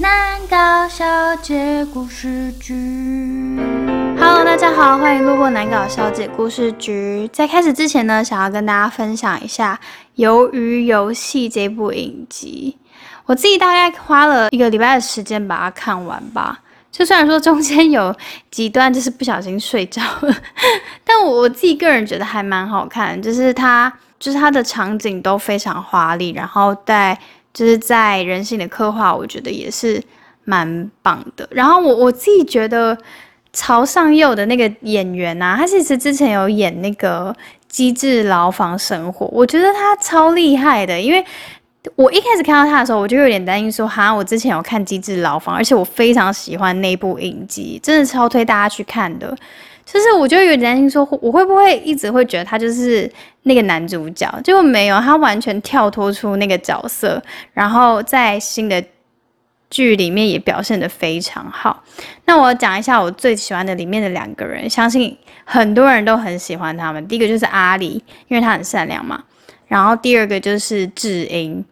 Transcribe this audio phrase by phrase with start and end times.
[0.00, 1.04] 南搞小
[1.42, 2.74] 姐故事局
[4.18, 7.28] ，Hello，大家好，欢迎路过南搞小姐故事局。
[7.30, 9.78] 在开始之前呢，想要跟大家分享一下
[10.24, 12.78] 《鱿鱼游戏》这部影集。
[13.26, 16.58] 我自己大概花了一个礼拜的时间把它看完吧。
[16.90, 18.16] 就虽然说中间有
[18.50, 20.34] 几段就是不小心睡着了，
[21.04, 27.18] 但我我自己个人觉得还蛮好看，就是它就是它的场景都非常华丽，然后在。
[27.52, 30.02] 就是在人性的刻画，我觉得也是
[30.44, 31.48] 蛮棒的。
[31.50, 32.96] 然后我我自己觉得
[33.52, 37.32] 曹尚佑的那个演员啊，他其实之前有演那个
[37.68, 41.00] 《机智牢房生活》，我觉得他超厉害的。
[41.00, 41.24] 因为
[41.96, 49.36] 我一开始看到他的时候，我就有点担心说，哈，我之前有看《机智牢房》，而且我非常喜欢那部影集，真的超推大家去看的。
[49.92, 53.10] 就是我就有点担心说，我会不会一直会觉得他就是
[53.42, 54.32] 那个男主角？
[54.44, 57.20] 结果没有，他完全跳脱出那个角色，
[57.52, 58.82] 然后在新的
[59.68, 61.82] 剧里面也表现得非常好。
[62.24, 67.08] 那我讲一下我最喜欢的里面的两个人，相信很多人都很喜欢他们。
[67.08, 69.24] 第一个就是阿里，因为他很善良嘛。
[69.66, 71.64] 然后第二个就是智英，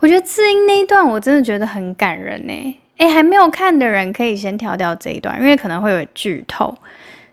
[0.00, 2.76] 我觉得智英那一段我真的觉得很感人呢。
[3.00, 6.76] 哎，还没有看的人可以先跳掉这一段，因为可能会有剧透。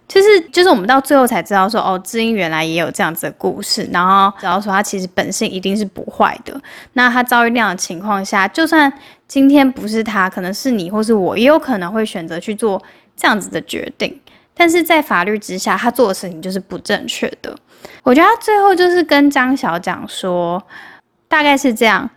[0.08, 6.58] 就是就是我们到最后才知道说，哦，知音原来也有这样子的故事，然后知道说他其实本性一定是不坏的。
[6.94, 8.92] 那他遭遇那样的情况下，就算
[9.28, 12.82] 今天不是他，可能是你或是我，也有可能会选择去做
[13.18, 14.18] 这样子的决定。
[14.54, 17.54] 但是在法律之下，他做的事情就是不正确的。
[18.04, 20.66] 我觉得他最后就是跟张小讲说，
[21.28, 22.10] 大概是这样：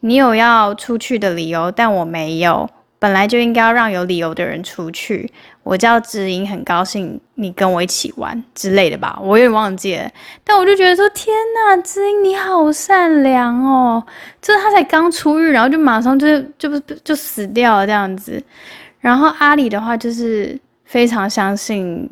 [0.00, 2.68] 你有要出去的理由，但我没有。
[2.98, 5.30] 本来就应该要让有理由的人出去。
[5.62, 10.08] 我叫知音，很高兴你跟我一起玩之类的吧，我有点忘记了。
[10.44, 14.02] 但我就觉得说，天呐，知音你好善良哦！
[14.40, 18.40] 就是他才刚出狱，然后就马上就就就死掉了这样子。
[19.00, 22.08] 然后阿里的话就是非常相信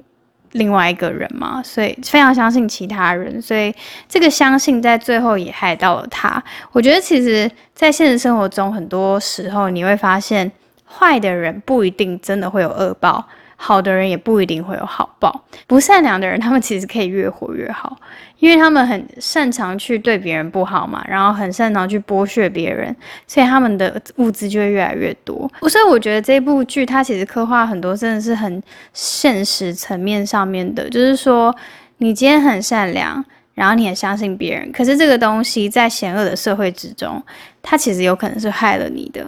[0.50, 3.72] 另外一个人嘛，所以非常相信其他人，所以
[4.08, 6.42] 这个相信在最后也害到了他。
[6.72, 10.50] 我觉得其实，在现实生活中，很多时候你会发现。
[10.98, 15.44] 坏的人不一定真的会有恶报，好的人也不一定会有好报。
[15.66, 17.96] 不善良的人，他们其实可以越活越好，
[18.38, 22.94] 因为他们很擅长去对别人不好嘛，然后很擅长去剥削别人，
[23.26, 25.50] 所以他们的物资就会越来越多。
[25.68, 28.62] 所以我觉得这部剧它其实刻画很多真的是很
[28.92, 31.54] 现实层面上面的，就是说
[31.98, 37.22] 你今天很善良，然后你也相信别人，可是这个东西在险恶的社会之中，
[37.62, 39.26] 它其实有可能是害了你的。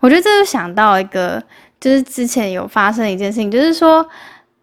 [0.00, 1.42] 我觉得这就想到一个，
[1.80, 4.02] 就是之前有发生一件事情，就是说，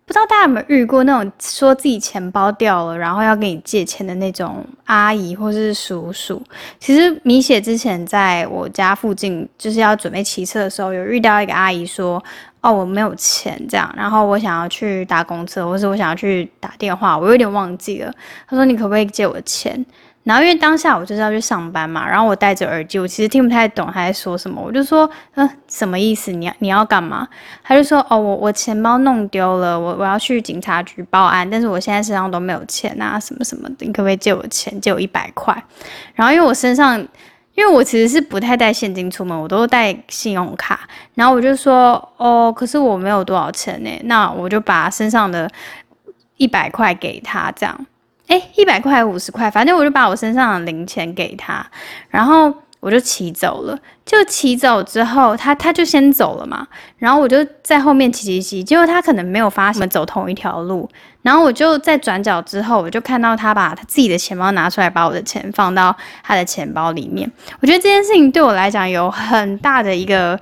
[0.06, 6.42] 不知道大家有没有遇过那种说自己钱包掉了，然后要跟你借钱的那种阿姨或是叔叔。
[6.80, 12.24] 其实米雪之前在我家附近，就是要准备骑车的时候，有遇到一个阿姨说
[12.62, 18.14] ：“哦，我没有钱，这样，然后我想要去搭公车，或是我想要去打电话，我有点忘记了。”
[18.48, 19.86] 她说：“你可不可以借我钱？”
[20.26, 24.60] 然后因为当下我就是要去上班嘛，然后我戴着耳机，我其实听不太懂他在说什么。
[24.60, 26.32] 我就说，嗯，什么意思？
[26.32, 27.28] 你要你要干嘛？
[27.64, 34.82] 他就说，哦，我我钱包弄丢了，我我要去警察局报案，但是我现在身上都没有钱啊，什么什么的，你可不可以借我钱？
[34.82, 35.56] 借我一百块。
[36.16, 36.98] 然后因为我身上，
[37.54, 40.90] 因为我其实是不太带现金出门，我都带信用卡。
[41.14, 45.48] 然后我就说，哦，可是我没有多少钱呢，那我就把身上的
[46.38, 47.86] 一百块给他，这样。
[48.28, 51.66] 哎，一百块五十块，反正我就把我身上的零钱给他，
[52.10, 53.78] 然后我就骑走了。
[54.04, 60.88] 就骑走之后，他他就先走了嘛，然后我就在后面骑骑骑，结果他可能没有发现我们走同一条路，
[61.24, 67.32] 然后我就在转角之后，我就看到他把他自己的钱包拿出来，把我的钱放到他的钱包里面。
[67.60, 70.40] 我觉得这件事情对我来讲有很大的一个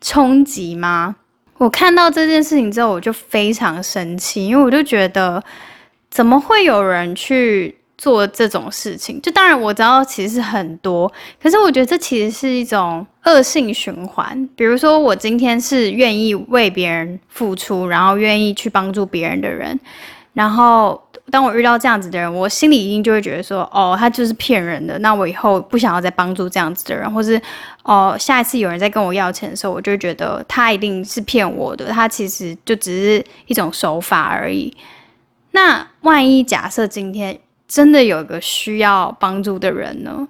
[0.00, 1.14] 冲击吗？
[1.58, 5.42] 我看到这件事情之后，我就非常生气，因为我就觉得。
[6.16, 9.20] 怎么会有人去做这种事情？
[9.20, 14.48] 就当然我知道其实很多，可是我觉得这其实是一种恶性循环。
[14.56, 19.78] 比如说我今天是愿意为别人付出，然后愿意去帮助别人的人，
[20.32, 20.98] 然后
[21.30, 24.98] 当我遇到这样子的人，我心里一定就会觉得说，哦，他就是骗人的。
[25.00, 27.38] 那我以后不想要再帮助这样子的人，或是
[27.82, 34.74] 哦，下一次有人在跟我要钱的时候，我就觉得他一定是骗我的，他其实就只是一种手法而已。
[35.52, 37.36] 那万一假设今天
[37.66, 40.28] 真的有一个需要帮助的人呢？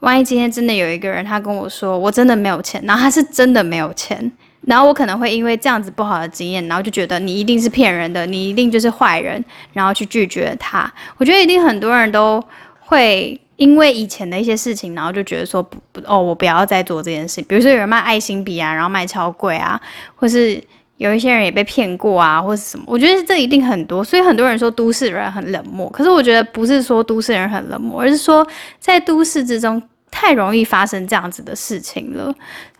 [0.00, 4.30] 万一今天真的有一个人，他跟我说我真的没有钱，然后他是真的没有钱，
[4.62, 10.92] 然后我可能会因为这样子不好的经验，然后就觉得你一定是骗人的，你一定就是坏人，然后去拒绝他。
[11.16, 12.42] 我觉得一定很多人都
[12.80, 17.40] 会因为以前的一些事情，然后就觉得说不不哦，我不要再做这件事。
[17.42, 19.80] 比如说有人卖爱心笔啊，然后卖超贵啊，
[20.16, 20.60] 或是
[20.98, 22.84] 有一些人也被骗过啊，或是什么。
[22.86, 25.88] 我觉得这一定很多，所以很多人说都市人很冷漠。
[25.90, 28.46] 可是我觉得不是说都市人很冷漠，而是说
[28.78, 32.34] 在都市之中太容易发生这样子的事情了，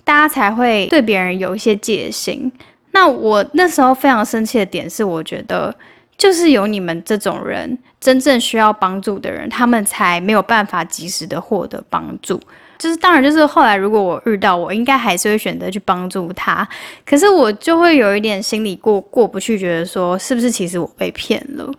[0.05, 2.53] 大家才会对别人有一些戒心。
[2.93, 5.75] 那我那时候非常生气的点是，我觉得。
[6.17, 12.41] 就是有你们这种人，真正需要帮助的人，他们才没有办法及时的获得帮助。
[12.79, 16.67] 就是当然，就是后来如果我遇到，我应该还是会选择去帮助他。
[17.05, 21.73] 可是我就会有一点心里过过不去，觉得说是不是其实我被骗了？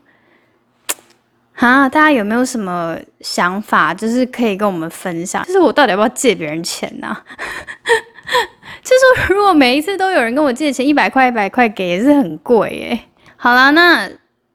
[1.55, 3.93] 啊，大家有没有什么想法？
[3.93, 5.43] 就是可以跟我们分享。
[5.45, 7.17] 就是我到底要不要借别人钱呢？
[8.83, 8.91] 就
[9.25, 12.99] 是如果每一次都有人跟我借钱，一百块一百块给，也是很贵耶。
[13.37, 14.09] 好啦，那。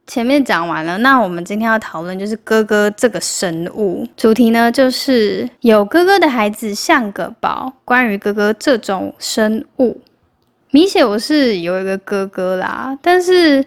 [0.07, 7.73] 前面讲完了，那我们今天要讨论就是哥哥这个生物主题呢，就是有哥哥的孩子像个宝。
[7.87, 9.99] 关于哥哥这种生物，
[10.71, 13.65] 明显我是有一个哥哥啦，但是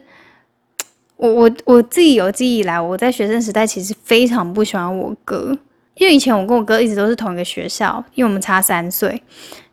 [1.18, 5.57] 我我我自己有记忆以来，我在学生时代其实非常不喜欢我哥，
[5.95, 9.24] 因为以前我跟我哥一直都是同一个学校，因为我们差三岁，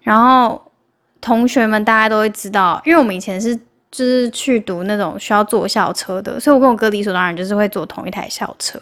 [0.00, 0.72] 然后
[1.20, 3.58] 同学们大家都会知道，因为我们以前是。
[3.94, 8.76] 就是去读那种需要坐校车的，所以我跟我哥理所当然就是会坐同一台校车。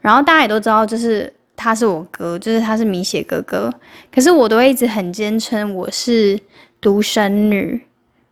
[0.00, 3.70] 然后大家也都知道，就是他是我哥，就是他是米血哥哥。
[4.10, 6.40] 可是我都会一直很坚称我是
[6.80, 7.86] 独生女。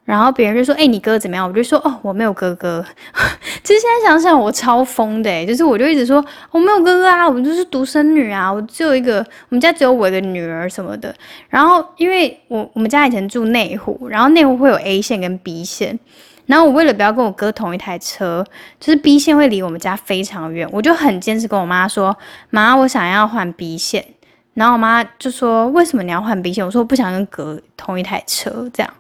[0.05, 2.85] 然后别人就说：“哎，你哥怎么样？”我就说：“哦，我没有哥哥。
[3.65, 11.15] ”其实现在想想，我超疯的就是我就一直说我没有哥哥啊，我就是独生女啊，我只有一个，我们家只有我一个女儿什么的。
[11.49, 15.99] 然后因为我我们家以前住内湖，然后内湖会有 A 线跟 B 线，
[16.45, 18.45] 然后我为了不要跟我哥同一台车，
[18.79, 22.15] 就是 B 线会离我们家非常远，我就很坚持跟我妈说
[22.51, 24.05] ：“妈，我想要换 B 线。”
[24.53, 28.95] 然后我妈就说：“为什么你要换 B 线？”我说：“我不想跟哥同一台车，这样。”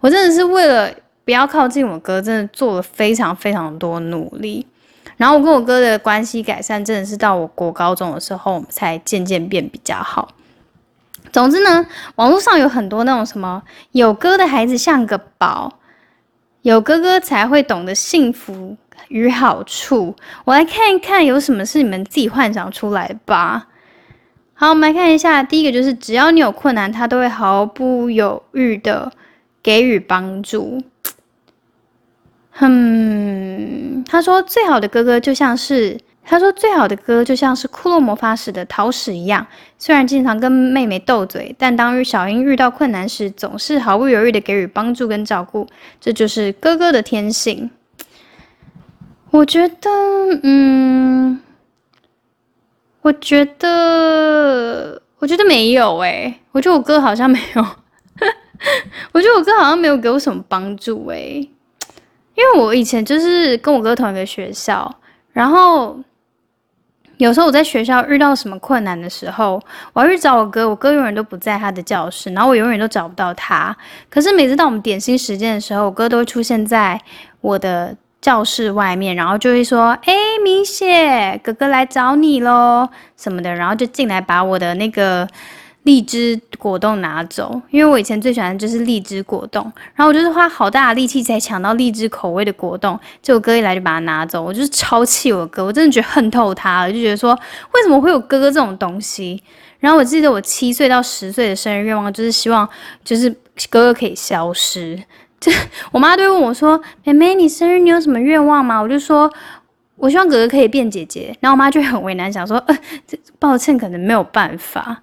[0.00, 0.90] 我真的是为了
[1.24, 4.66] 不要靠近我哥，真的做了非常非常多努力。
[5.16, 10.28] 然后我跟我哥的关系改善，真的是到我国高中的时候我们才渐渐变比较好。
[11.32, 13.62] 总之呢，网络上有很多那种什么
[13.92, 15.78] 有哥的孩子像个宝，
[16.62, 18.76] 有哥哥才会懂得幸福
[19.08, 20.14] 与好处。
[20.44, 23.68] 我来看一看有什么是你们自己幻想出来吧。
[24.54, 29.10] 好，我们来看一下，第一个就是只要你有困难，他都会毫不犹豫的。
[29.66, 30.80] 给予帮助。
[32.52, 39.44] 哼，他说最好的哥哥就像是他说最好的哥就像是骷髅魔法使的桃矢一样，
[39.76, 45.66] 虽然经常跟妹妹斗嘴，但当小樱遇到困难时，总是毫不犹豫的给予帮助跟照顾，
[46.00, 47.68] 这就是哥哥的天性。
[49.32, 49.90] 我觉得，
[50.44, 51.40] 嗯，
[53.02, 57.66] 我觉得，我觉得没有诶，我觉得我哥好像没有。
[59.12, 61.48] 我觉得我哥好像没有给我什么帮助诶，
[62.34, 64.94] 因为我以前就是跟我哥同一个学校，
[65.32, 65.98] 然后
[67.16, 69.60] 有时候我在学校遇到什么困难的时候，
[69.92, 73.76] 我要去找我哥，我哥永远都不在他的教室，然后我永远都找不到他。
[74.10, 77.00] 可是每次到我们点心时间的时候，我哥都会出现在
[77.40, 80.14] 我的教室外面，然后就会说：“哎，
[80.44, 85.26] 明雪哥哥来找你喽，什么的。”然后就进来把我的那个。
[85.86, 89.62] 荔枝果冻拿走，因为我以前最喜欢的就是荔枝果冻，
[89.94, 97.32] 然后我就是花好大的力气才抢到荔枝口味的果冻，结果哥一来就把它拿走，我就是超气我哥，我真的觉得恨透他了，就觉得说
[97.72, 99.40] 为什么会有哥哥这种东西？
[99.78, 102.68] 然后我记得我七岁到十岁的生日愿望就是希望
[103.04, 103.30] 就是
[103.70, 105.00] 哥哥可以消失，
[105.38, 105.52] 就
[105.92, 109.32] 我妈都问我说：“妹妹，你生日你有什么愿望吗？”我就说
[109.94, 112.76] 我希望哥哥可以变姐姐，然后我妈就很为难，想说呃，
[113.38, 115.02] 抱歉，可能没有办法。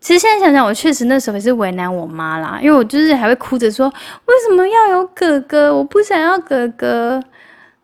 [0.00, 3.92] 其实现在想想，我确实那时候也是为难我妈啦，因为我就是还会哭着说
[4.26, 5.74] ：“为什么要有哥哥？
[5.74, 7.22] 我不想要哥哥，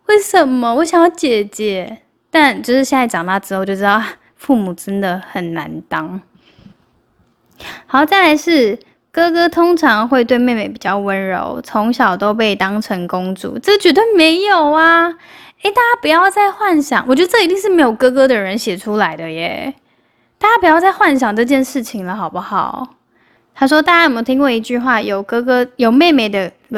[0.07, 1.99] 为什么我想要姐姐？”
[2.31, 4.01] 但就是现在长大之后就知道，
[4.37, 6.21] 父母真的很难当。
[7.87, 8.79] 好，再来是
[9.13, 15.07] 哥哥通常会对妹妹比较温柔，从小都被当成公主，这绝对没有啊！
[15.63, 19.75] 诶，大家不要再幻想，我觉得这一定是没有哥哥的人写出来的耶。
[20.45, 22.87] 大家不要再幻想这件事情了，好不好？
[23.55, 25.01] 他说：“大家有没有听过一句话？
[25.01, 26.77] 有哥哥有妹妹的不？”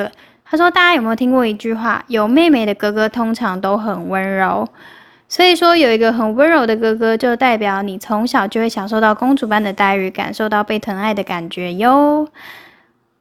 [0.49, 2.01] 他说：“大家有没有听过一句话？
[2.07, 4.65] 有妹妹的哥哥通常都很温柔。
[5.29, 12.29] 所以说，有一个很温柔的哥哥，就代表你从小就会享受到公主般的待遇，感受到被疼爱的感觉哟。”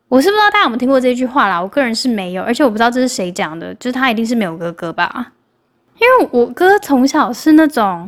[0.07, 5.31] 我是不知道大家有没有听过这句话啦，我个人是没有，而且我不知道这是谁讲的，就是他一定是没有哥哥吧？
[5.97, 8.07] 因为我哥从小是那种。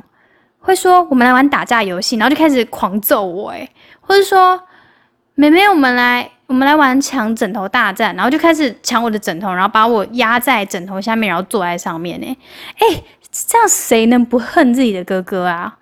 [0.59, 3.69] 会说我们来玩打架游戏，然后就开始狂揍我，诶，
[4.01, 4.59] 或者说
[5.35, 12.37] 妹妹，我们来我们来玩抢枕头大战，然后就开始抢我的枕头，然后把我压在枕头下面，然后坐在上面，诶，
[12.79, 15.77] 诶，这样谁能不恨自己的哥哥啊？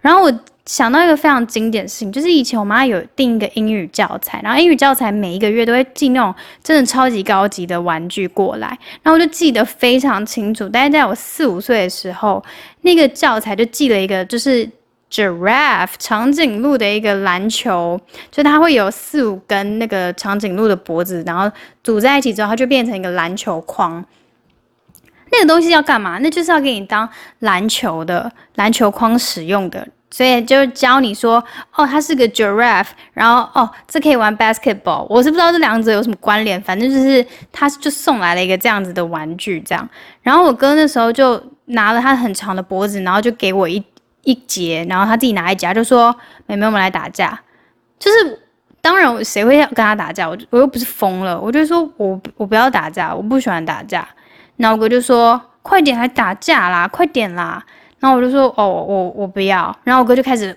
[0.00, 0.32] 然后我。
[0.66, 8.66] 想到一个非常经典的事情，就是以前我妈有订一个英语教材，然后英语教材每一个月都会寄那种真的超级高级的玩具过来，
[9.00, 10.68] 然后我就记得非常清楚。
[10.68, 12.44] 大概在我四五岁的时候，
[12.82, 14.68] 那个教材就寄了一个就是
[15.08, 18.00] giraffe 长颈鹿的一个篮球，
[18.32, 21.48] 就它会有四五根那个长颈鹿的脖子，然后
[21.84, 24.04] 组在一起之后，它就变成一个篮球框。
[25.30, 26.18] 那个东西要干嘛？
[26.18, 27.08] 那就是要给你当
[27.38, 29.86] 篮球的篮球框使用的。
[30.10, 31.42] 所以就教你说，
[31.74, 35.04] 哦，它是个 giraffe，然后哦，这可以玩 basketball。
[35.10, 39.86] 我是不知道这两者有什么关联，反正就是他就送来了一个这样子的玩具，这样。
[40.22, 43.84] 然后我哥那时候就拿了他很长的脖子，然后就给我一
[44.22, 46.14] 一节，然后他自己拿一节，就说
[46.46, 47.38] ：“妹妹，我们来打架。”
[47.98, 48.40] 就是
[48.80, 50.28] 当然，谁会要跟他打架？
[50.28, 54.06] 我我又不是疯了，我就说我我不要打架，我不喜欢打架。
[54.56, 57.62] 然后我哥就说：“快点来打架啦，快点啦！”
[58.00, 59.76] 然后我就说哦，我我不要。
[59.84, 60.56] 然后我哥就开始，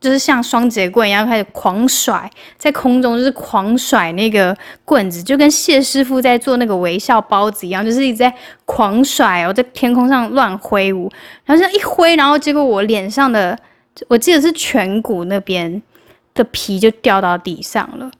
[0.00, 8.34] 就是像双节棍一样开始狂甩，在空中就是狂甩那个棍子，就跟谢师傅在做那个微笑包子一样，就是一直在
[8.64, 11.10] 狂甩哦，在天空上乱挥舞。
[11.44, 13.58] 然后这样一挥，然后结果我脸上的，
[14.08, 15.82] 我记得是颧骨那边
[16.32, 18.10] 的皮就掉到地上了，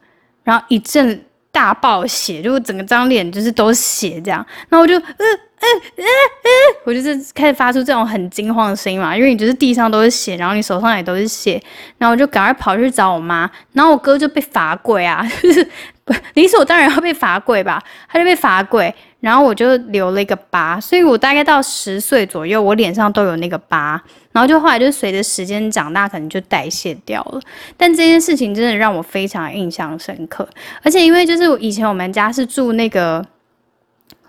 [0.45, 4.45] 然后一阵大爆血，就整个张脸就是都是血这样。
[4.69, 5.41] 然后我就嗯。
[5.63, 6.51] 嗯嗯嗯，
[6.87, 11.63] 我就是开始发出这种很惊慌的声音嘛，因为你就是地上都是血，然后你手上也都是血，
[11.99, 13.41] 然后我就赶快跑去找我妈，
[13.75, 15.69] 然后我哥就被罚跪啊， 就是
[16.33, 17.79] 理所当然要被罚跪吧，
[18.09, 27.41] 他就被罚跪，然后我就留了一个疤，所以我大概到十岁左右，我脸上都有那个疤，然后就后来就随着时间长大，可能就代谢掉了，
[27.77, 30.49] 但这件事情真的让我非常印象深刻，
[30.83, 33.25] 而且因为就是以前我们家是住那个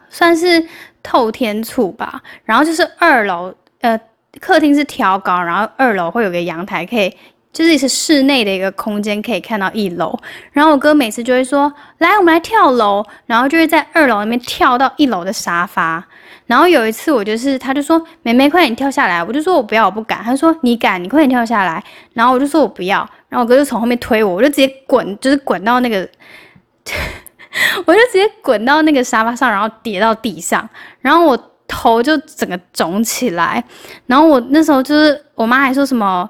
[0.10, 0.68] 算是。
[1.04, 4.00] 透天厝吧，然后就是二楼，呃，
[4.40, 7.12] 客厅是挑高，然后二楼会有个阳台，可以
[7.54, 10.18] 就是是室内的一个空间，可以看到一楼。
[10.52, 16.04] 然后我哥每次就会说：“来，我们来跳楼。”然后就会在二楼那边跳到一楼的沙发。
[16.46, 26.08] 然后有一次我就是，他就说：“妹妹，快点跳下来。”我就说：“我不要，我不敢。”他说：“你敢，你快点跳下来。”然后我就说：“我不要。”然后我哥就从后面推我，我就直接滚，就是滚到那个。
[27.86, 30.68] 我就直接滚到那个沙发上，然后跌到地上，
[31.02, 33.62] 然后我头就整个肿起来，
[34.06, 36.30] 然后我那时候就是我妈还说什么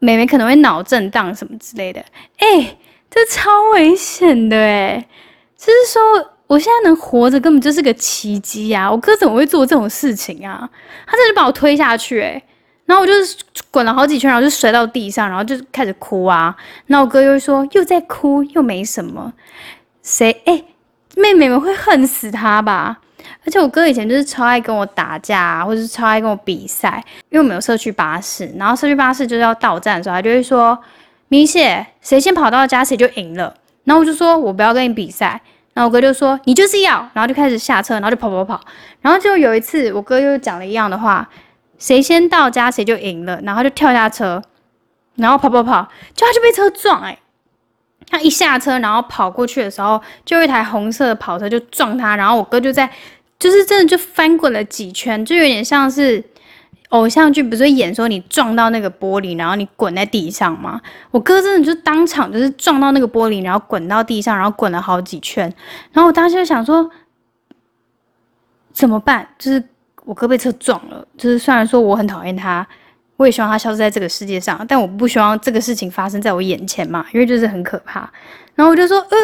[0.00, 2.00] 妹妹可能会脑震荡什么之类的，
[2.38, 2.76] 哎，
[3.10, 5.06] 这超危险的哎，
[5.56, 6.02] 就是说
[6.46, 8.90] 我现在能活着根本就是个奇迹呀！
[8.90, 10.68] 我哥怎么会做这种事情啊？
[11.06, 12.42] 他这就把我推下去哎，
[12.86, 13.36] 然后我就是
[13.70, 19.32] 滚了好几圈，然后就摔到地上，然后就开始哭啊，那我哥又说又在哭又没什么。
[20.02, 20.64] 谁哎，
[21.16, 23.00] 妹妹们会恨死他吧？
[23.48, 27.02] 而且我哥以前就是超爱跟我打架，或者是超爱跟我比赛。
[27.30, 30.78] 因为我们有社区巴士，然后社区巴士就是要到站的时候，他就会说
[31.28, 35.40] ：“明谢，谁先跑到家谁就赢了。”然后我就说：“我不要跟你比赛。”
[35.72, 38.60] 然后我哥就说：“你就是要。”然后就开始下车，然后就跑跑跑。
[39.00, 41.26] 然后就有一次，我哥又讲了一样的话
[41.80, 44.42] ：“谁先到家谁就赢了。”然后就跳下车，
[45.14, 47.18] 然后跑跑跑，就他就被车撞哎。
[48.10, 52.90] 他一下车，然后跑过去的时候，就一台红色的跑车就撞他，然后我哥就在，
[53.38, 56.22] 就是真的就翻滚了几圈，就有点像是
[56.90, 60.80] 偶像剧，不是演说你撞到那个玻璃，然后你滚在地上吗？
[61.10, 65.52] 我哥真的就当场就是撞到那个玻璃，然后滚到地上，然后滚了好几圈，
[65.92, 66.90] 然后我当时就想说
[68.72, 69.28] 怎么办？
[69.38, 69.62] 就是
[70.04, 72.66] 我哥被车撞了，就是虽然说我很讨厌他。
[73.16, 78.08] 我也希望他消失在这个世界上，但我不希望这个事情发生在我眼前嘛，因为就是很可怕。
[78.54, 79.16] 然后我就说：“呃，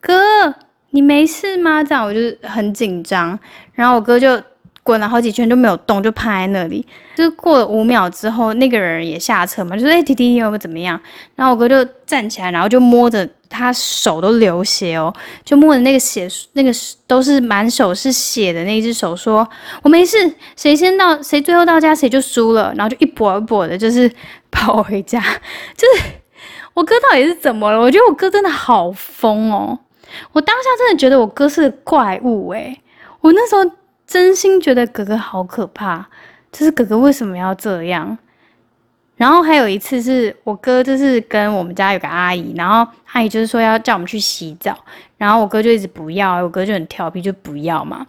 [0.00, 0.54] 哥，
[0.92, 3.38] 你没事吗？”这样我就很紧张。
[3.74, 4.40] 然后我哥就
[4.82, 6.86] 滚了好几圈都没有动，就趴在那里。
[7.14, 10.98] 就过了五秒之后，那个人也下车嘛，就说：“哎，弟弟，你有没有怎么样？”
[11.36, 13.28] 然后我哥就站起来，然后就摸着。
[13.54, 15.12] 他手都流血哦，
[15.44, 16.72] 就摸着那个血，那个
[17.06, 19.46] 都是满手是血的那只手，说
[19.82, 20.16] 我没事，
[20.56, 24.10] 谁先到，谁最后到家，谁就输了，然后就一跛一跛的，就是
[24.50, 25.20] 跑回家。
[25.76, 26.02] 就是
[26.72, 27.78] 我哥到底是怎么了？
[27.78, 29.78] 我觉得我哥真的好疯哦！
[30.32, 32.80] 我当下真的觉得我哥是怪物诶，
[33.20, 33.74] 我那时候
[34.06, 36.06] 真心觉得哥哥好可怕，
[36.50, 38.16] 就是哥哥为什么要这样？
[39.16, 44.76] 然后还有一次是我哥，就是跟我们家有个阿姨，然后阿姨就是说要叫我们去洗澡，
[45.16, 48.06] 然后我哥就一直不要，我哥就很调皮，就不要嘛。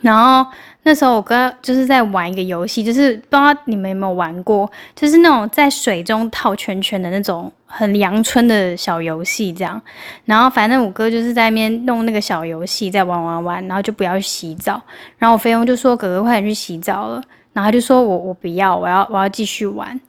[0.00, 0.44] 然后
[0.82, 9.80] 那时候我哥就是在玩一个游戏，就是不知道你们有没有玩过，就是那种在水中套圈圈的那种很阳春的小游戏这样。
[10.24, 14.82] 然后反正我哥就是在那边弄那个小游戏，在玩玩玩，然后就不要洗澡。
[15.18, 17.22] 然后我菲佣就说：“哥哥快点去洗澡了。”
[17.54, 20.00] 然后他就说我我不要，我要我要继续玩。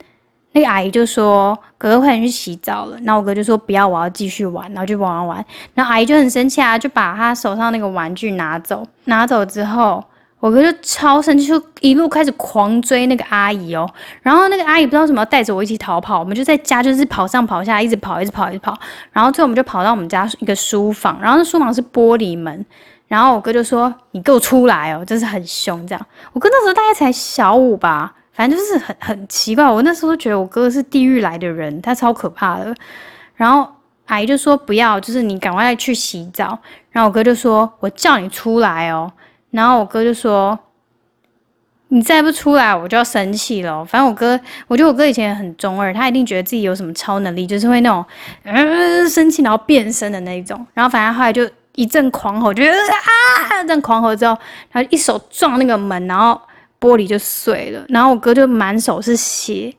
[0.53, 5.45] 那个阿姨就说：“哥哥快点去洗澡了。”然后我哥就说：“不要，我要继续玩。”然后就玩玩玩。
[5.73, 8.85] 然后阿姨就很生气啊，就把他手上那个玩具拿走。
[9.05, 10.03] 拿走之后，
[10.39, 13.89] 我哥就超生气，就一路开始狂追那个阿姨哦。
[14.21, 18.77] 然后那个阿姨不知道什么带着我一起逃跑，我们就在家就是跑上跑下，一直跑，一直跑，一直跑。
[19.11, 22.65] 然后最后我们就跑到我们家一个书房，然后那书房是玻璃门。
[23.07, 26.05] 然后我哥就说：“你给我出来哦！”就是很凶这样。
[26.31, 28.13] 我哥那时候大概才小五吧。
[28.33, 32.73] 反正就是很很奇怪，我那时候觉得我哥是地狱来的人，他超可怕的。
[33.35, 33.71] 然后
[34.07, 36.57] 阿姨就说不要，就是你赶快去洗澡。
[36.89, 39.11] 然后我哥就说：“我叫你出来哦。”
[39.51, 40.57] 然后我哥就说
[41.89, 48.03] ：“你再不出来，我就要生气了。”反正我哥，我觉得我哥以前很中二，他一定觉得自己有什么超能力，就是会那种
[48.45, 50.65] 嗯生气然后变身的那种。
[50.73, 54.35] 然后反正后来就一阵狂吼，就啊，一阵狂吼之后，
[54.71, 56.41] 然后一手撞那个门，然后。
[56.83, 59.73] 玻璃就碎了，然后我哥就满手是血。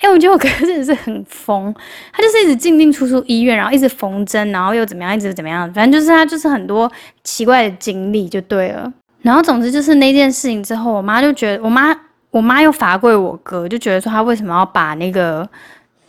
[0.00, 1.74] 哎，我觉得我哥真的是很疯，
[2.10, 6.90] 他就是一直进进出出医院，然后一直缝针，然后又怎么样，一直怎么样，反正就是他就是很多
[7.22, 8.90] 奇怪的经历就对了。
[9.20, 11.94] 然后总之就是那件事情之后，我妈就觉得，我妈
[12.30, 15.46] 我妈又罚跪我哥，就觉得说他为什么要把那个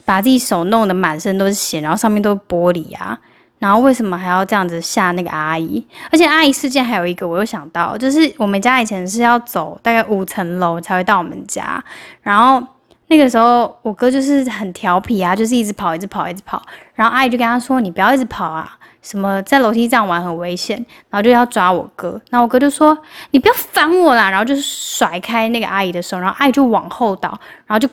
[0.06, 3.20] 把自己手弄得满身都是血，然后上面都是玻璃啊。
[3.62, 5.86] 然后为什么还要这样子吓那个阿姨？
[6.12, 11.82] 而且阿姨事件还有一个，我又想到，就是我们家以前是要走大概五层楼才会到我们家。
[12.24, 12.60] 然后
[13.06, 16.60] 那个时候我哥就是很调皮啊，就是一直跑，一直跑，一直跑。
[16.96, 22.20] 然后阿姨就跟他说：“你不要一直跑啊，什么在楼梯上玩很危险。”然后就要抓我哥。
[22.32, 22.98] 然后我哥就说
[23.30, 27.30] ：“你不要烦我啦！”然后就甩开那个阿姨的手，然后阿姨就往后倒，
[27.68, 27.88] 然后就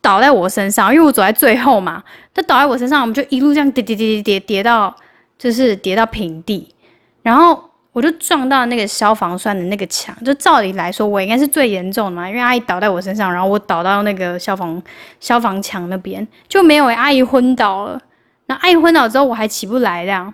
[0.00, 2.02] 倒在我身上，因为我走在最后嘛。
[2.34, 4.92] 他倒在我身上，我们就一路这样跌跌跌跌跌跌到。
[5.38, 6.74] 就是跌到平地，
[7.22, 10.16] 然后我就撞到那个消防栓的那个墙。
[10.24, 14.82] 就照理来说，我应该是最严重的嘛，因为阿姨倒在我身上，然后我倒到那个消防
[15.20, 16.86] 消防墙那边就没有。
[16.86, 18.00] 阿姨昏倒了，
[18.46, 20.32] 然后阿姨昏倒之后我还起不来，这样，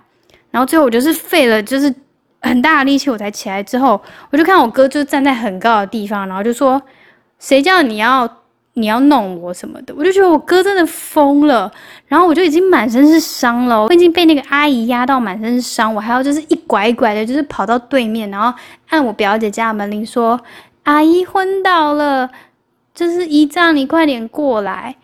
[0.51, 1.93] 然后最后我就是费了就是
[2.41, 3.61] 很大的力气我才起来。
[3.61, 6.81] 之后我就看我哥就站在很高的地方，然后就说
[7.39, 8.29] ：“谁叫你要？”
[8.79, 11.71] 你要弄我什么的，我就觉得我哥真的疯了，
[12.07, 20.39] 然后我就已经满身是伤了，我已经被那个阿姨压到满身是伤，我还要就是一拐一拐的，就是跑到对面，然后按我表姐家的门铃说
[20.83, 22.29] ：“阿姨昏倒了，
[22.95, 24.95] 就是姨丈，你快点过来。”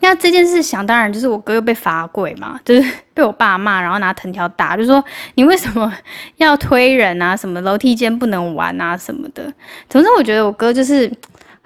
[0.00, 5.02] 那这件事想当然就是我哥又被罚跪嘛，就是被我爸骂，然后拿藤条打，就说
[5.34, 5.92] 你为什么
[6.36, 7.36] 要推人啊？
[7.36, 8.96] 什么楼梯间不能玩啊？
[8.96, 9.52] 什么的。
[9.88, 11.10] 总之，我觉得我哥就是。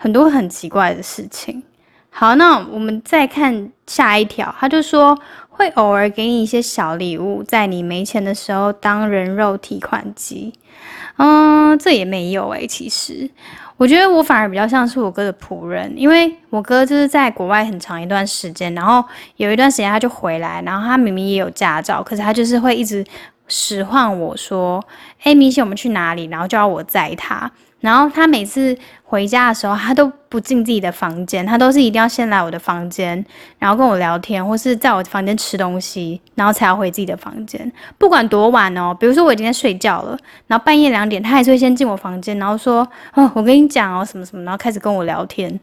[0.03, 1.63] 很多很奇怪的事情。
[2.09, 5.17] 好，那我们再看下一条，他就说
[5.51, 10.55] 会偶尔给你一些小礼物，在你没钱的时候当人肉提款机。
[11.19, 12.67] 嗯，这也没有诶。
[12.67, 13.29] 其实
[13.77, 19.05] 我觉得我反而比较像是我哥的仆人，因为我哥就是在国外很长一段时间，然后
[19.37, 23.05] 有一段时间他就回来，然后他明明也有驾照，可是他就是会一直
[23.49, 24.83] 使唤我说
[25.23, 27.53] ：“哎，明显我们去哪里？”然后就要我载他。
[27.81, 33.25] 然后他每次回家的时候，他都不进自己的房间，他都是一定要先来我的房间，
[33.59, 37.73] 然后跟我聊天，或是在我房间吃东西，然后才要回自己的房间。
[37.97, 40.17] 不管多晚哦，比如说我已经在睡觉了，
[40.47, 45.59] 然后半夜两点，他还是会先进我房间，然后说：“哦，我跟你讲哦，什么什么。”然后开始跟我聊天。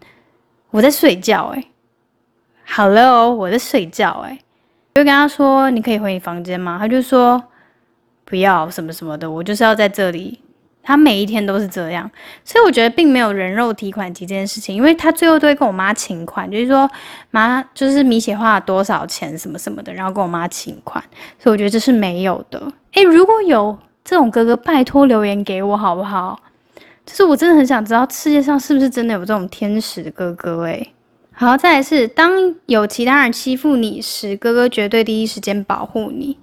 [0.72, 1.68] 我在睡觉，诶
[2.66, 4.38] h e l l o 我在睡觉，诶
[4.96, 7.42] 就跟他说：“你可以回你房间吗？”他就说
[8.26, 10.42] ：“不要什么什么的，我就是要在这里。”
[10.88, 12.10] 他每一天都是这样，
[12.46, 16.90] 所以我觉得并没有人肉提款机这件事情，因为他最后都会跟我妈请款，就是说
[17.30, 21.04] 妈就是米血花了多少钱什么什么的，然后跟我妈请款，
[21.38, 22.72] 所以我觉得这是没有的。
[22.94, 26.40] 诶，如果有这种哥哥，拜托留言给我好不好？
[27.06, 30.62] 就是我真的很想知道世界上是不是真的有这种天使哥哥？
[30.64, 30.94] 诶。
[31.40, 32.32] 好，再来是当
[32.66, 36.36] 有其他人欺负你时，哥哥绝对第一时间保护你。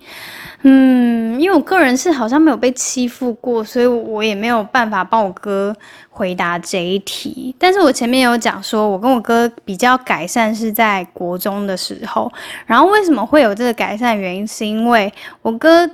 [0.62, 5.74] 嗯，因为我个人是好像没有被欺负过，所以我也没有办法帮我哥
[6.10, 7.52] 回答这一题。
[7.58, 12.32] 但是我前面有讲说，我跟我哥比较改善是在国中的时候。
[12.64, 15.90] 然后为什么会有这个改善原因，是因为我哥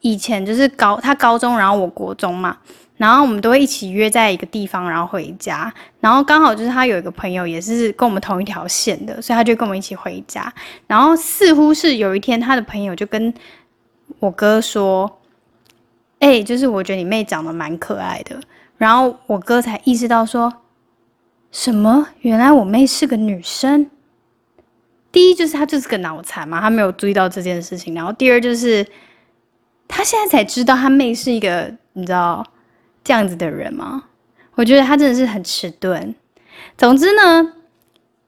[0.00, 2.56] 以前就是高他高中，然后我国中嘛。
[2.96, 5.72] 然后我们都会一起约在一个地方，然后回家。
[6.00, 10.52] 然后刚好就是他有一个朋友，也是跟我们同一条线的，所以他就跟我们一起回家。
[10.86, 13.32] 然后似乎是有一天，他的朋友就跟
[14.18, 15.20] 我哥说
[16.20, 18.38] ：“哎，就是我觉得你妹长得蛮可爱的。
[18.76, 20.52] 然后我哥才意识到说，
[21.50, 22.06] 什么？
[22.20, 23.90] 原来我妹是个女生。
[25.10, 27.94] 第一就是他就是个脑残嘛，他没有注意到这件事情。
[27.94, 28.86] 然后第二就是
[29.86, 32.44] 他现在才知道他妹是一个你知道
[33.04, 34.04] 这样子的人吗？
[34.54, 36.14] 我觉得他真的是很迟钝。
[36.76, 37.52] 总之呢。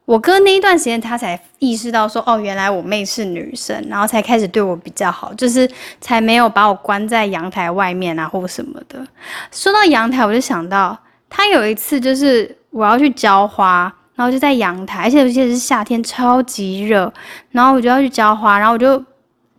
[0.07, 5.67] 我哥那一段时间，他才意识到说，哦，原来我妹是女生，然后才开始对我比较好，就是
[5.99, 9.03] 才没有把我关在阳台外面啊，或什么的。
[9.51, 10.95] 说到阳台，我就想到
[11.31, 17.11] 他有一次，就是我要去浇花，然后就在阳台，而且而且是夏天，超级热，
[17.53, 19.03] 然后我就要去浇花，然后我就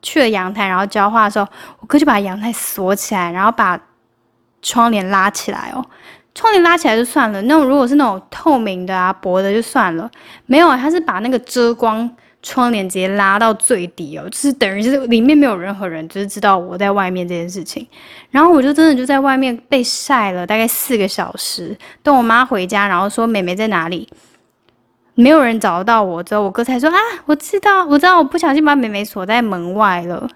[0.04, 1.48] 去了阳台，然后浇花的时候，
[1.80, 3.76] 我哥就把阳台锁起来，然后把
[4.66, 5.86] 窗帘拉起来哦。
[6.34, 10.10] 窗帘拉起来就算了，那种如果是那种透明的啊、薄的就算了。
[10.48, 12.10] 没有啊，他是把那个遮光
[12.42, 17.88] 窗帘直接拉到最低哦，就是等于就是里面没有任何人，就是知道我在外面这件事情。
[18.32, 21.78] 然后我就真的就在外面被晒了大概四个小时。
[22.04, 24.10] 等我妈回家，然后说妹妹在哪里，
[25.14, 30.28] 没有人找到我之后，我哥才说啊，我知道，我知道，我不小心把妹妹锁在门外了。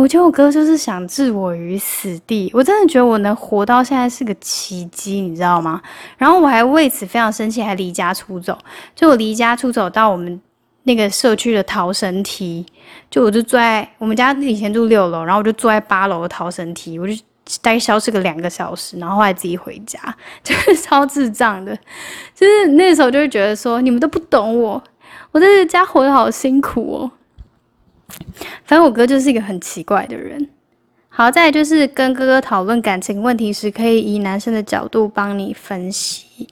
[0.00, 5.78] 我觉得我哥就是想置我于死地，我真的觉得我能活到现在是个奇迹，你知道吗？
[6.16, 8.56] 然后我还为此非常生气，还离家出走。
[8.96, 10.40] 就我离家出走到我们
[10.84, 12.64] 那个社区的逃生梯，
[13.10, 17.14] 就我就坐在我们家以前住六楼，然后我就坐在八楼的逃生梯，我就
[17.60, 20.00] 大概消失个两个小时，然后后来自己回家，
[20.42, 21.76] 就是超智障的。
[22.34, 24.82] 就是那时候就会觉得说，你们都不懂我，
[25.32, 27.10] 我在这家活得好辛苦哦。
[28.64, 30.48] 反正我哥就是一个很奇怪的人。
[31.08, 36.48] 好在就是跟哥哥讨论感情问题时，可以以男生的角度帮你分析。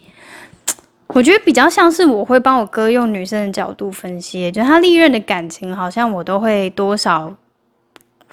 [1.07, 7.35] 我觉得比较像是我会帮我哥用女生的角度分析，就他历任的感情，好像我都会多少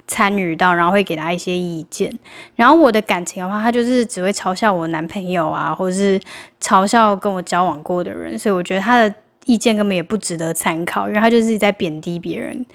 [0.06, 2.12] 参与到，然后会给他一些意见。
[2.54, 6.20] 然后我的感情的话，他就是只会嘲笑我男朋友啊，或者是
[6.60, 9.14] 嘲笑跟我交往过的人，所以我觉得他的
[9.46, 12.66] 意见根本也不值得参考，因为他就是在贬低别人。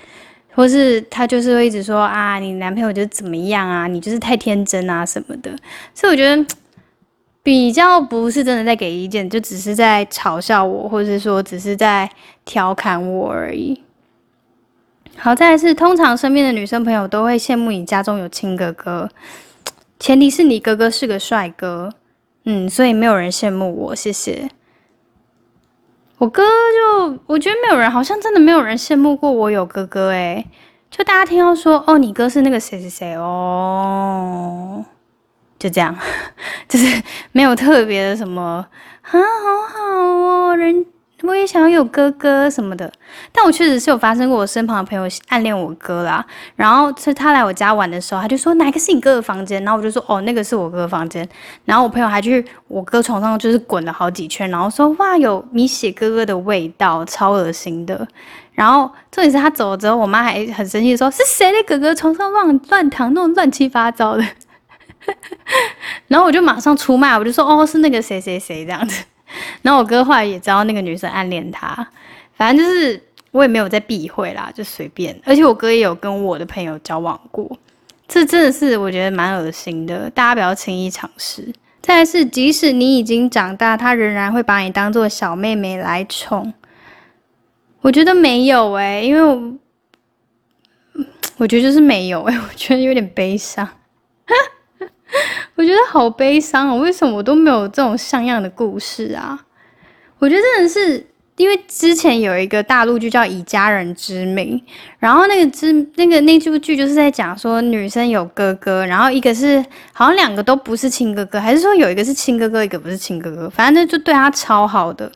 [0.54, 5.50] 或是他就是会一直说啊，你男朋友就怎么样啊，你就是太天真啊什么的，
[5.94, 6.46] 所以我觉得
[7.44, 12.10] 比较不是真的在给意见，就只是在嘲笑我，或者是说只是在
[12.46, 13.82] 调侃我而已。
[15.18, 19.10] 好在是，通常身边的女生朋友都会羡慕你家中有亲哥哥，
[20.00, 21.92] 前提是你哥哥是个帅哥，
[22.46, 24.50] 嗯，所以没有人羡慕我，谢谢。
[26.22, 30.46] 我哥就，我觉得没有人，好像真的没有人羡慕过我有哥哥诶，
[30.92, 34.86] 就大家听到说，哦，你哥是那个谁谁谁哦，
[35.58, 35.98] 就这样，
[36.70, 38.68] 就是没有特别的什么，
[39.02, 39.20] 啊，好
[39.68, 40.86] 好哦，人。
[41.24, 42.92] 我也想要有哥哥什么的，
[43.32, 46.26] 但我确实是有发生过，我身旁的朋友暗恋我哥啦。
[46.56, 51.28] 然后是他来我家玩的时候，他就说哪个是你哥的房间，然后我就说哦，那个是我哥的房间。
[51.66, 58.08] 然后我朋友还去我哥床上就是滚了好几圈，然后说哇，有米血哥哥的味道，超恶心的。
[58.54, 64.26] 然后重点是他走了之后，我妈还很生气说是谁的哥哥床上乱乱躺，那种乱七八糟的。
[66.08, 69.04] 然后我就马上出卖，我就说哦，是那个谁谁谁这样子。
[69.62, 71.88] 然后我哥后来也知道那个女生暗恋他，
[72.34, 75.20] 反正就是我也没有在避讳啦，就随便。
[75.24, 77.50] 而且我哥也有跟我的朋友交往过，
[78.08, 81.54] 这真的是我觉得蛮恶心的，大家不要轻易尝试。
[81.82, 86.54] 再来是，即使你已经长大，他仍然会把你当做小妹妹来宠。
[87.82, 89.54] 我觉得没有诶，因为我
[91.38, 93.68] 我觉得就是没有诶， 我觉得有点悲伤。
[95.56, 96.78] 我觉得好悲伤哦！
[96.78, 99.38] 为什么我都没有这种像样的故事啊？
[100.22, 101.04] 我觉得真的是
[101.38, 104.56] 因为之前有一个大陆剧叫《以家人之名》，
[105.00, 109.58] 然后那个之那个那部剧就是在讲说女生有哥哥，然后一个是
[109.92, 115.12] 好像两个都不是亲哥哥，还是说有一个是亲哥哥，一个不是亲哥哥，反正就对他超好的。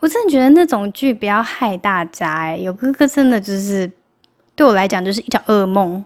[0.00, 3.90] 我真的觉得那种剧不要害大家哎，有哥哥真的就是
[4.54, 6.02] 对我来讲就是一场噩梦。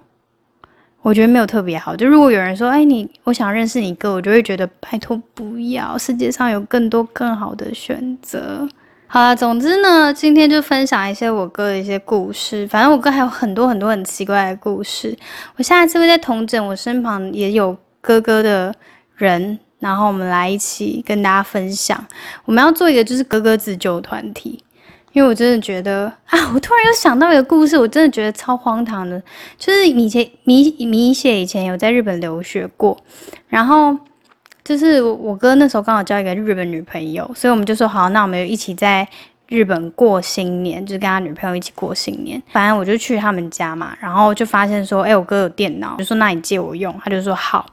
[1.03, 1.97] 我觉得没有特别好。
[1.97, 8.69] 就如果有人说：“哎，你我想认识你哥”，我就会觉得拜托不要，世界上有更多更好的选择。
[9.07, 12.67] 好了，总之呢，今天就分享一些我哥的一些故事。
[12.69, 15.17] 反正我哥还有很多很多很奇怪的故事。
[15.57, 18.73] 我下一次会在同诊，我身旁也有哥哥的
[19.17, 22.07] 人，然后我们来一起跟大家分享。
[22.45, 24.63] 我们要做一个就是哥哥自救团体。
[25.13, 29.21] 因为我真的觉得啊，我突然又想到一个故事，我真的觉得超荒唐的。
[29.59, 32.97] 就是以前米米雪以前有在日本留学过，
[33.49, 33.97] 然后
[34.63, 39.07] 就是我哥那时候刚好交一个日本女朋友，所以我们就说好，那我们一起在
[39.49, 42.41] 日本过新年，就是跟他女朋友一起过新年。
[42.53, 47.67] 反正我就去他们家嘛，然后就发现说，哎，我哥有电脑，就说那你借我用，他就说好。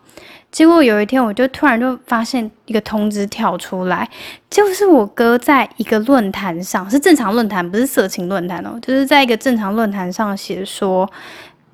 [0.57, 4.09] 结果有一天，我就突然就发现一个通知跳出来，
[4.49, 11.07] 就是我哥在一个论坛上，是正常论坛，不是色情论坛哦，就是在一个正常论坛上写说，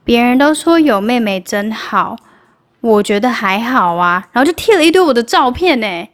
[0.04, 2.18] 别人都说有妹妹真好，
[2.82, 6.10] 我觉得还好啊，然后就贴了一堆我的照片呢，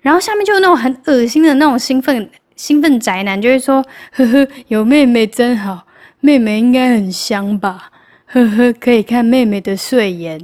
[0.00, 5.84] 然后下面就有那种很恶心的那种兴奋兴奋宅男，就会说，呵呵，有妹妹真好，
[6.20, 7.90] 妹妹应该很香吧，
[8.26, 10.40] 呵呵，可以看妹妹的睡颜，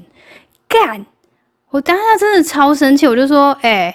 [0.66, 1.06] 干。
[1.74, 3.92] 我当下真的超生气，我就说：“哎，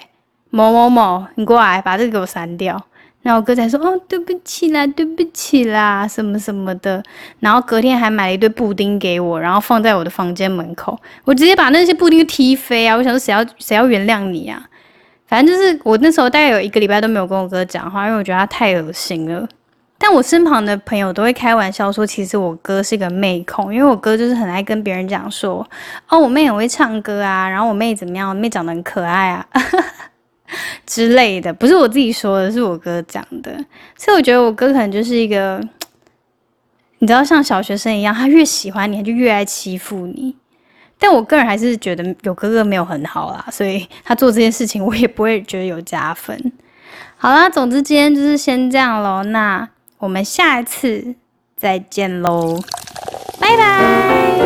[0.50, 2.78] 某某某，你过来把这个给我删掉。”
[3.22, 7.02] 然后我哥才说：“哦，对不起啦，对不起啦，什么什么的。”
[7.40, 10.98] 然后隔天还买了一堆布丁给我，然后放在我的房间门口。
[11.24, 12.94] 我直接把那些布丁踢飞啊！
[12.94, 14.62] 我想说，谁要谁要原谅你啊？
[15.26, 19.48] 反正就是我那时候大概有一个礼拜都没有跟我哥讲话，因为我觉得他太恶心了。
[20.02, 25.64] 但我身旁的朋友都会开玩笑说，其实我哥是个妹控，因为我哥就是很爱跟别人讲说，
[26.08, 29.46] 哦，我妹很会唱歌啊， 然后我妹怎么样，我妹长得很可爱啊
[30.86, 33.52] 之类的，不是我自己说的，是我哥讲的。
[33.94, 35.60] 所以我觉得我哥可能就是一个，
[37.00, 40.34] 你知道，像小学生一样，他越喜欢你，他就越爱欺负你。
[40.98, 46.52] 但我个人还是觉得有哥哥没有很好啦，所以他做这件事情，我也不会觉得有加分。
[47.18, 49.68] 好啦，总之今天就是先这样喽，那。
[50.00, 51.14] 我们下一次
[51.56, 52.60] 再见喽，
[53.38, 54.39] 拜拜。